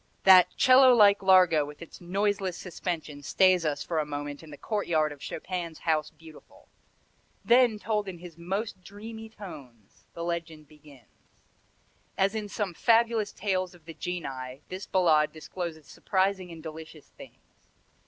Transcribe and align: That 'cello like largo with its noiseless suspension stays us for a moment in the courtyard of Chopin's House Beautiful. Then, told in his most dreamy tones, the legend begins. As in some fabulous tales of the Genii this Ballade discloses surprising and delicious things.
That 0.23 0.47
'cello 0.57 0.95
like 0.95 1.21
largo 1.21 1.63
with 1.63 1.79
its 1.79 2.01
noiseless 2.01 2.57
suspension 2.57 3.21
stays 3.21 3.63
us 3.67 3.83
for 3.83 3.99
a 3.99 4.03
moment 4.03 4.41
in 4.41 4.49
the 4.49 4.57
courtyard 4.57 5.11
of 5.11 5.21
Chopin's 5.21 5.77
House 5.77 6.09
Beautiful. 6.09 6.69
Then, 7.45 7.77
told 7.77 8.07
in 8.07 8.17
his 8.17 8.35
most 8.35 8.83
dreamy 8.83 9.29
tones, 9.29 10.05
the 10.15 10.23
legend 10.23 10.67
begins. 10.67 11.27
As 12.17 12.33
in 12.33 12.49
some 12.49 12.73
fabulous 12.73 13.31
tales 13.31 13.75
of 13.75 13.85
the 13.85 13.93
Genii 13.93 14.63
this 14.69 14.87
Ballade 14.87 15.31
discloses 15.33 15.85
surprising 15.85 16.49
and 16.51 16.63
delicious 16.63 17.09
things. 17.09 17.59